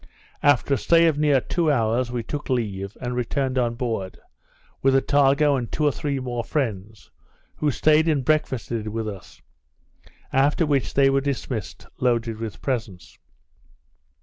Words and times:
After 0.41 0.73
a 0.73 0.77
stay 0.79 1.05
of 1.05 1.19
near 1.19 1.39
two 1.39 1.71
hours, 1.71 2.11
we 2.11 2.23
took 2.23 2.49
leave, 2.49 2.97
and 3.01 3.15
returned 3.15 3.59
on 3.59 3.75
board, 3.75 4.17
with 4.81 4.95
Attago 4.95 5.55
and 5.55 5.71
two 5.71 5.85
or 5.85 5.91
three 5.91 6.19
more 6.19 6.43
friends, 6.43 7.11
who 7.57 7.69
staid 7.69 8.07
and 8.07 8.25
breakfasted 8.25 8.87
with 8.87 9.07
us; 9.07 9.43
after 10.33 10.65
which 10.65 10.95
they 10.95 11.11
were 11.11 11.21
dismissed, 11.21 11.85
loaded 11.99 12.39
with 12.39 12.63
presents. 12.63 13.19